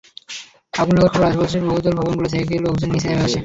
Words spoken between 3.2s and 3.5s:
আসে।